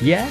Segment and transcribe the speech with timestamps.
[0.00, 0.30] Yeah,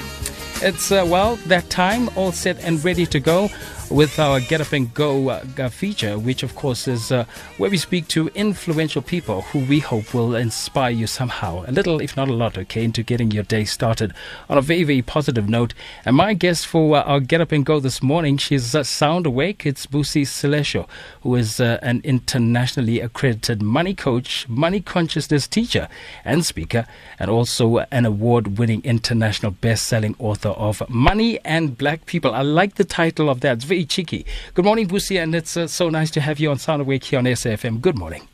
[0.62, 3.48] it's, uh, well, that time all set and ready to go
[3.90, 7.24] with our Get Up and Go uh, feature, which of course is uh,
[7.58, 12.00] where we speak to influential people who we hope will inspire you somehow, a little,
[12.00, 14.14] if not a lot, okay, into getting your day started
[14.48, 15.74] on a very, very positive note.
[16.04, 19.66] And my guest for uh, our Get Up and Go this morning, she's sound awake.
[19.66, 20.88] It's Busi Selesho,
[21.22, 25.88] who is an internationally accredited money coach, money consciousness teacher,
[26.24, 26.86] and speaker,
[27.18, 32.32] and also an award winning international best selling author of Money and Black People.
[32.32, 33.56] I like the title of that.
[33.56, 34.26] It's very cheeky.
[34.54, 37.18] Good morning, Busi, and it's uh, so nice to have you on Sound Awake here
[37.18, 37.80] on SAFM.
[37.80, 38.28] Good morning.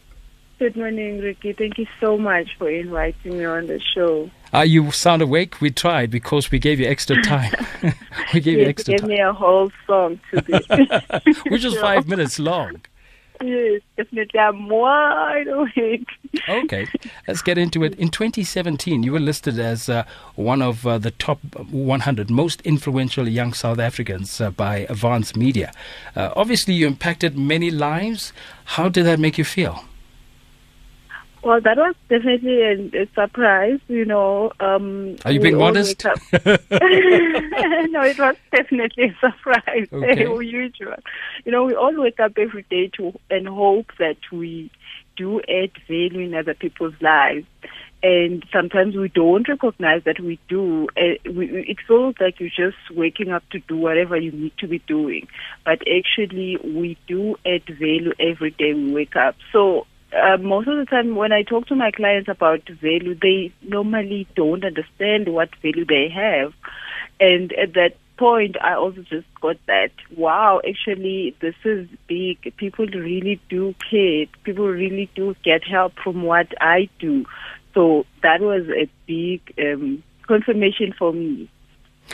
[0.58, 1.52] Good morning, Ricky.
[1.52, 4.30] Thank you so much for inviting me on the show.
[4.54, 5.60] Are you sound awake?
[5.60, 7.52] We tried because we gave you extra time.
[8.32, 11.40] we gave yes, you extra gave time, me a whole song to do.
[11.50, 12.80] which is five minutes long.
[13.42, 14.40] Yes, definitely.
[14.40, 16.08] I'm wide awake.
[16.48, 16.86] Okay,
[17.26, 17.94] let's get into it.
[17.96, 20.04] In 2017, you were listed as uh,
[20.34, 21.38] one of uh, the top
[21.70, 25.72] 100 most influential young South Africans uh, by Avance Media.
[26.14, 28.32] Uh, obviously, you impacted many lives.
[28.64, 29.84] How did that make you feel?
[31.46, 34.50] Well, that was definitely a, a surprise, you know.
[34.58, 36.02] Um, Are you being modest?
[36.04, 36.10] no,
[36.42, 39.86] it was definitely a surprise.
[39.92, 40.26] Okay.
[40.26, 40.44] One.
[41.44, 44.72] You know, we all wake up every day to and hope that we
[45.16, 47.46] do add value in other people's lives.
[48.02, 50.88] And sometimes we don't recognize that we do.
[50.96, 54.66] Uh, we- it feels like you're just waking up to do whatever you need to
[54.66, 55.28] be doing.
[55.64, 59.36] But actually, we do add value every day we wake up.
[59.52, 63.52] So uh, most of the time when I talk to my clients about value, they
[63.62, 66.52] normally don't understand what value they have.
[67.18, 72.54] And at that point, I also just got that, wow, actually, this is big.
[72.56, 74.26] People really do care.
[74.44, 77.26] People really do get help from what I do.
[77.74, 81.50] So that was a big um, confirmation for me.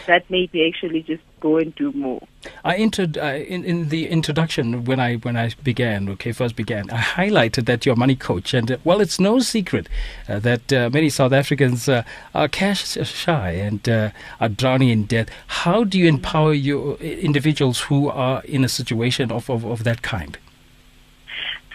[0.07, 2.23] That made me actually just go and do more.
[2.65, 6.09] I entered uh, in in the introduction when I when I began.
[6.11, 6.89] Okay, first began.
[6.91, 9.89] I highlighted that you're a money coach, and uh, well, it's no secret
[10.29, 12.03] uh, that uh, many South Africans uh,
[12.35, 14.11] are cash shy and uh,
[14.41, 15.29] are drowning in debt.
[15.65, 20.03] How do you empower your individuals who are in a situation of of, of that
[20.03, 20.39] kind?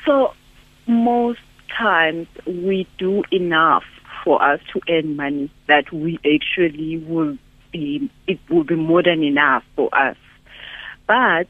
[0.05, 0.33] So
[0.87, 1.41] most
[1.77, 3.83] times we do enough
[4.23, 7.37] for us to earn money that we actually will
[7.77, 10.17] be it will be more than enough for us.
[11.07, 11.47] But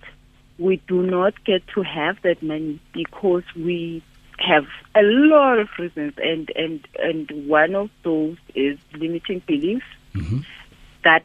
[0.59, 4.03] we do not get to have that money because we
[4.39, 4.65] have
[4.95, 10.45] a lot of reasons and and and one of those is limiting beliefs Mhm.
[11.03, 11.23] that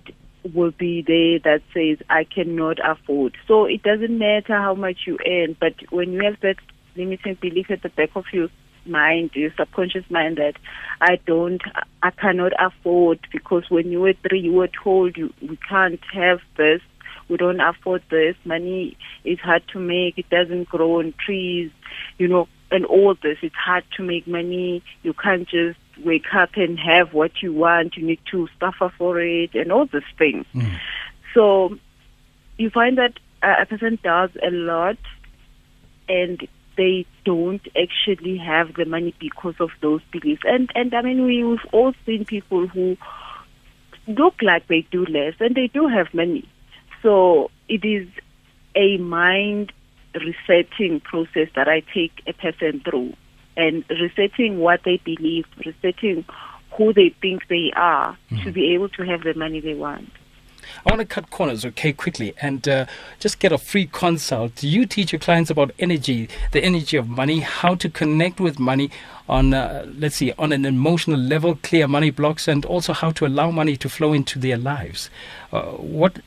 [0.54, 3.36] will be there that says I cannot afford.
[3.46, 6.56] So it doesn't matter how much you earn, but when you have that
[6.96, 8.48] limiting belief at the back of your
[8.87, 10.54] mind, your subconscious mind that
[11.00, 11.62] I don't,
[12.03, 16.41] I cannot afford because when you were three, you were told you we can't have
[16.56, 16.81] this,
[17.28, 21.70] we don't afford this, money is hard to make, it doesn't grow on trees,
[22.19, 23.38] you know, and all this.
[23.43, 24.82] It's hard to make money.
[25.03, 27.97] You can't just wake up and have what you want.
[27.97, 30.47] You need to suffer for it and all these things.
[30.54, 30.78] Mm.
[31.34, 31.78] So
[32.56, 33.12] you find that
[33.43, 34.97] a person does a lot
[36.09, 36.47] and
[36.77, 40.43] they don't actually have the money because of those beliefs.
[40.44, 42.97] And and I mean we, we've all seen people who
[44.06, 46.49] look like they do less and they do have money.
[47.03, 48.09] So it is
[48.75, 49.72] a mind
[50.15, 53.15] resetting process that I take a person through
[53.56, 56.25] and resetting what they believe, resetting
[56.77, 58.44] who they think they are mm-hmm.
[58.44, 60.11] to be able to have the money they want.
[60.87, 62.87] I want to cut corners, okay, quickly, and uh,
[63.19, 64.56] just get a free consult.
[64.56, 68.59] Do You teach your clients about energy, the energy of money, how to connect with
[68.59, 68.91] money
[69.28, 73.27] on, uh, let's see, on an emotional level, clear money blocks, and also how to
[73.27, 75.11] allow money to flow into their lives.
[75.53, 76.19] Uh, what,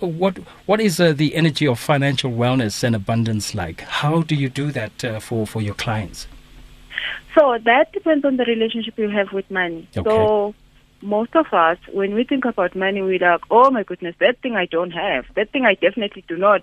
[0.00, 3.80] what, what is uh, the energy of financial wellness and abundance like?
[3.82, 6.26] How do you do that uh, for for your clients?
[7.34, 9.88] So that depends on the relationship you have with money.
[9.96, 10.08] Okay.
[10.08, 10.54] So
[11.04, 14.56] most of us, when we think about money, we're like, oh my goodness, that thing
[14.56, 15.26] I don't have.
[15.36, 16.62] That thing I definitely do not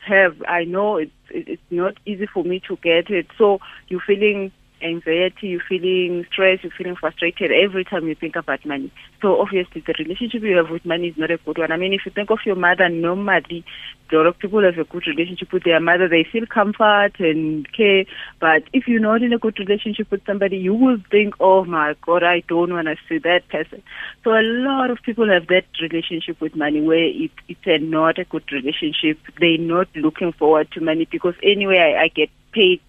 [0.00, 0.42] have.
[0.46, 3.28] I know it's, it's not easy for me to get it.
[3.38, 4.52] So you're feeling
[4.82, 8.92] anxiety, you're feeling stress, you're feeling frustrated every time you think about money.
[9.20, 11.72] So obviously the relationship you have with money is not a good one.
[11.72, 13.64] I mean, if you think of your mother, normally
[14.10, 16.08] a lot of people have a good relationship with their mother.
[16.08, 18.04] They feel comfort and care.
[18.40, 21.94] But if you're not in a good relationship with somebody, you will think, oh my
[22.02, 23.82] God, I don't want to see that person.
[24.24, 28.18] So a lot of people have that relationship with money where it, it's a not
[28.18, 29.18] a good relationship.
[29.38, 32.80] They're not looking forward to money because anyway, I, I get paid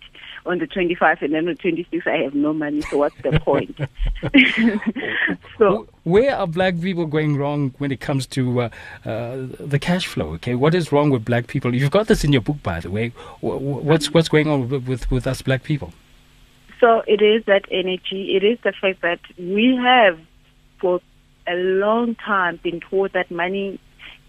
[0.50, 2.82] on the 25 and then on the 26 I have no money.
[2.82, 3.78] So what's the point?
[5.58, 8.70] so where are black people going wrong when it comes to uh,
[9.06, 10.34] uh, the cash flow?
[10.34, 11.74] Okay, what is wrong with black people?
[11.74, 13.10] You've got this in your book, by the way.
[13.42, 15.94] What's what's going on with with, with us black people?
[16.80, 18.36] So it is that energy.
[18.36, 20.20] It is the fact that we have
[20.80, 21.00] for
[21.48, 23.80] a long time been told that money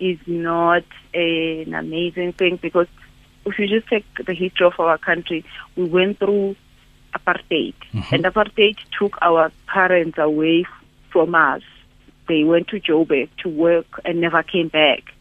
[0.00, 0.84] is not
[1.14, 2.88] an amazing thing because
[3.46, 5.44] if you just take the history of our country,
[5.76, 6.56] we went through
[7.14, 8.14] apartheid, mm-hmm.
[8.14, 10.64] and apartheid took our parents away
[11.10, 11.62] from us.
[12.28, 15.12] They went to Joburg to work and never came back.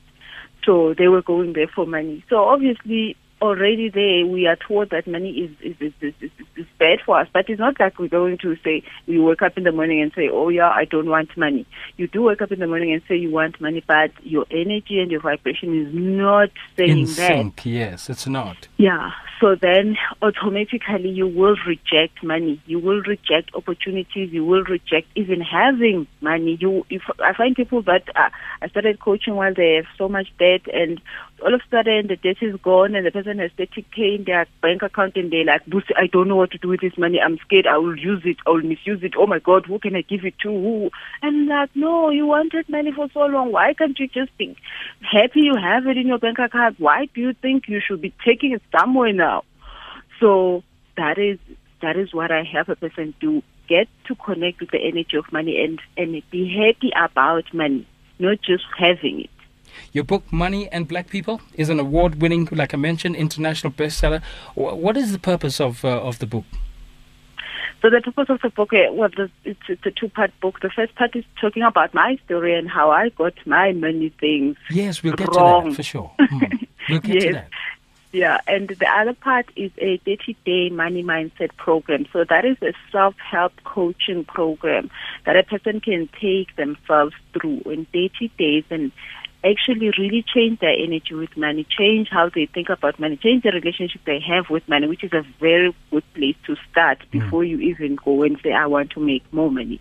[0.63, 2.24] So they were going there for money.
[2.30, 6.66] So obviously, already there we are told that money is is, is, is, is, is
[6.78, 7.28] bad for us.
[7.32, 10.12] But it's not like we're going to say we wake up in the morning and
[10.14, 11.66] say, Oh yeah, I don't want money.
[11.98, 15.00] You do wake up in the morning and say you want money, but your energy
[15.00, 17.16] and your vibration is not saying in that.
[17.16, 18.68] Sync, yes, it's not.
[18.78, 19.12] Yeah.
[19.40, 22.62] So then automatically you will reject money.
[22.66, 24.34] You will reject opportunities.
[24.34, 26.58] You will reject even having money.
[26.60, 28.30] You, if I find people that uh,
[28.62, 31.00] I started coaching while they have so much debt and
[31.42, 34.46] all of a sudden the debt is gone and the person has 30k in their
[34.62, 35.62] bank account and they're like,
[35.96, 37.19] I don't know what to do with this money.
[37.19, 38.38] I'm scared I will use it.
[38.46, 39.13] I will misuse it.
[39.18, 40.50] Oh my God, who can I give it to?
[40.50, 40.90] Who?
[41.22, 43.51] And like, no, you wanted money for so long.
[43.51, 44.56] Why can't you just be
[45.01, 46.80] happy you have it in your bank account?
[46.80, 49.44] Why do you think you should be taking it somewhere now?
[50.19, 50.63] So
[50.98, 51.40] that is
[51.81, 53.42] that is what I help a person do.
[53.68, 57.88] Get to connect with the energy of money and, and be happy about money,
[58.18, 59.30] not just having it.
[59.92, 64.21] Your book, Money and Black People, is an award winning, like I mentioned, international bestseller.
[64.56, 66.45] What is the purpose of, uh, of the book?
[67.81, 69.10] So the purpose of the book, uh, well,
[69.45, 70.60] it's, it's a two-part book.
[70.60, 74.57] The first part is talking about my story and how I got my money things.
[74.69, 75.63] Yes, we'll get wrong.
[75.63, 76.12] to that for sure.
[76.19, 76.68] Mm.
[76.89, 77.24] We'll get yes.
[77.24, 77.50] to that.
[78.12, 82.07] Yeah, and the other part is a 30 day money mindset program.
[82.12, 84.89] So that is a self help coaching program
[85.25, 88.92] that a person can take themselves through in 30 days and
[89.44, 93.52] actually really change their energy with money, change how they think about money, change the
[93.52, 97.12] relationship they have with money, which is a very good place to start mm.
[97.12, 99.80] before you even go and say, I want to make more money.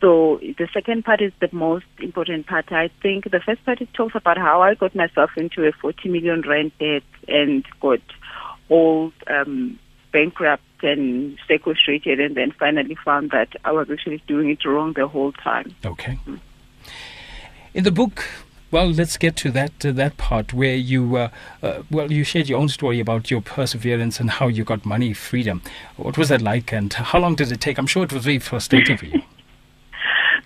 [0.00, 2.72] So the second part is the most important part.
[2.72, 6.08] I think the first part it talks about how I got myself into a 40
[6.08, 8.00] million rand debt and got
[8.68, 9.78] all um,
[10.12, 15.06] bankrupt and sequestrated, and then finally found that I was actually doing it wrong the
[15.06, 15.74] whole time.
[15.84, 16.18] Okay.
[16.26, 16.40] Mm.
[17.74, 18.24] In the book,
[18.72, 21.28] well, let's get to that uh, that part where you uh,
[21.62, 25.12] uh, well you shared your own story about your perseverance and how you got money
[25.12, 25.62] freedom.
[25.96, 27.78] What was that like, and how long did it take?
[27.78, 29.22] I'm sure it was very frustrating for you.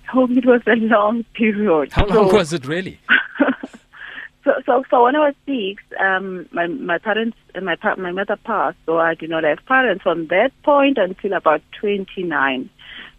[0.09, 1.93] home, it was a long period.
[1.93, 2.99] How long so, was it really?
[4.45, 8.79] so, so, so when I was six, um, my my parents, my my mother passed,
[8.87, 12.71] so I did not have parents from that point until about twenty nine,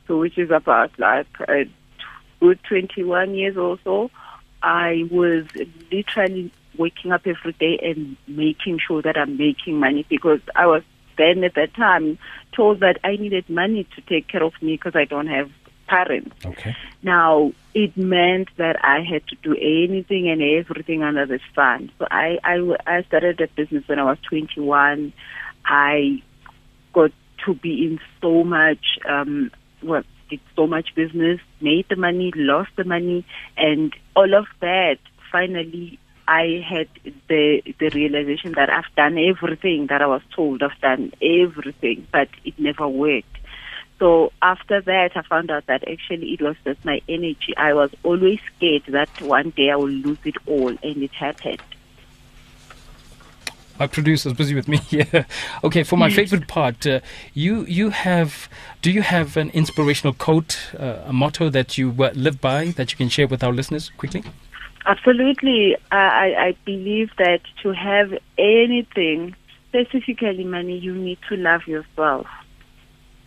[0.05, 1.63] so which is about like a
[2.41, 4.11] good twenty one years or so.
[4.61, 5.45] I was
[5.91, 10.83] literally waking up every day and making sure that I'm making money because I was
[11.17, 12.17] then at that time
[12.55, 15.49] told that I needed money to take care of me because I don't have
[15.87, 16.35] parents.
[16.45, 16.75] Okay.
[17.01, 21.91] Now, it meant that I had to do anything and everything under the sun.
[21.97, 25.13] So I, I, I started a business when I was 21.
[25.65, 26.21] I
[26.93, 27.11] got
[27.45, 29.51] to be in so much, um,
[29.81, 33.25] well, did so much business, made the money, lost the money,
[33.57, 34.97] and all of that
[35.31, 36.89] finally I had
[37.29, 40.61] the the realization that I've done everything that I was told.
[40.61, 43.37] I've done everything, but it never worked.
[43.99, 47.55] So after that, I found out that actually it was just my energy.
[47.57, 51.61] I was always scared that one day I will lose it all, and it happened.
[53.79, 55.25] My producer's busy with me here.
[55.63, 56.99] okay, for my favorite part, uh,
[57.33, 58.49] you you have
[58.81, 62.97] do you have an inspirational quote, uh, a motto that you live by that you
[62.97, 64.23] can share with our listeners quickly?
[64.85, 69.35] Absolutely, I, I believe that to have anything,
[69.67, 72.25] specifically money, you need to love yourself.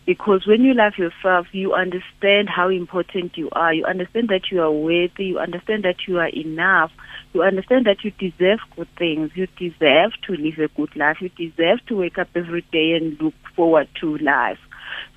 [0.05, 3.73] Because when you love yourself, you understand how important you are.
[3.73, 5.25] You understand that you are worthy.
[5.25, 6.91] You understand that you are enough.
[7.33, 9.31] You understand that you deserve good things.
[9.35, 11.21] You deserve to live a good life.
[11.21, 14.59] You deserve to wake up every day and look forward to life.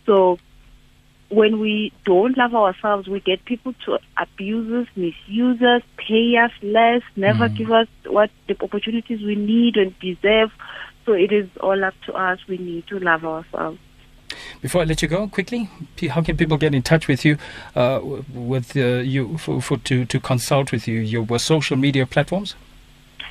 [0.04, 0.38] So
[1.30, 6.52] when we don't love ourselves, we get people to abuse us, misuse us, pay us
[6.62, 7.56] less, never mm.
[7.56, 10.50] give us what the opportunities we need and deserve.
[11.06, 12.38] So it is all up to us.
[12.48, 13.78] We need to love ourselves.
[14.60, 15.68] Before I let you go, quickly,
[16.10, 17.38] how can people get in touch with you,
[17.74, 18.00] uh,
[18.32, 21.00] with uh, you for, for, to to consult with you?
[21.00, 22.54] Your social media platforms?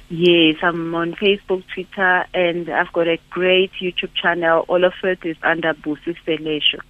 [0.10, 4.66] Yes, I'm on Facebook, Twitter, and I've got a great YouTube channel.
[4.68, 6.82] All of it is under Busi Selesho.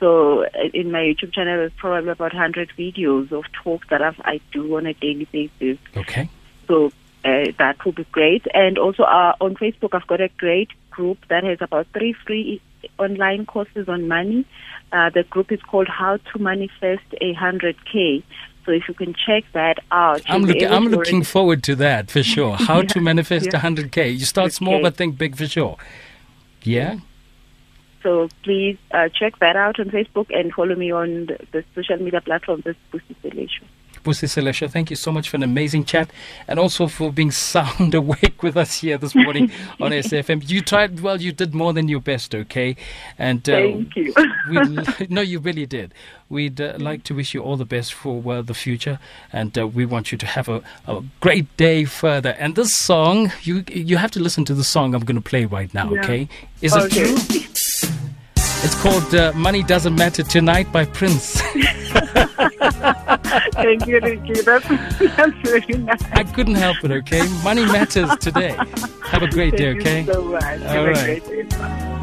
[0.00, 4.20] So uh, in my YouTube channel, there's probably about 100 videos of talks that I've,
[4.24, 5.78] I do on a daily basis.
[5.96, 6.28] Okay.
[6.66, 6.86] So
[7.24, 8.44] uh, that would be great.
[8.52, 12.60] And also uh, on Facebook, I've got a great group that has about three free
[12.98, 14.44] online courses on money.
[14.92, 18.22] Uh, the group is called How to Manifest a 100K.
[18.64, 20.68] So if you can check that out, I'm looking.
[20.68, 22.54] I'm looking forward to that for sure.
[22.54, 23.60] How yeah, to manifest yeah.
[23.60, 24.12] 100k.
[24.12, 25.76] You start small but think big for sure.
[26.62, 27.00] Yeah.
[28.04, 31.96] So please uh, check that out on Facebook and follow me on the, the social
[31.98, 32.64] media platforms.
[32.64, 33.16] This Busi.
[34.02, 36.10] Busi Selesho, thank you so much for an amazing chat
[36.48, 40.48] and also for being sound awake with us here this morning on SAFM.
[40.48, 42.76] You tried, well, you did more than your best, okay?
[43.18, 44.14] And uh, Thank you.
[45.08, 45.94] no, you really did.
[46.28, 48.98] We'd uh, like to wish you all the best for uh, the future,
[49.32, 52.30] and uh, we want you to have a, a, great day further.
[52.38, 55.44] And this song, you you have to listen to the song I'm going to play
[55.44, 56.00] right now, yeah.
[56.00, 56.28] okay?
[56.62, 56.86] Is okay.
[56.86, 57.40] it true?
[58.64, 61.42] It's called uh, Money Doesn't Matter Tonight by Prince.
[63.52, 64.40] Thank you, Ricky.
[64.42, 64.68] That's,
[65.16, 66.02] that's very nice.
[66.12, 67.26] I couldn't help it, okay?
[67.42, 68.56] Money matters today.
[69.04, 70.12] Have a great Thank day, okay?
[70.12, 70.42] so much.
[70.42, 71.98] All Have right.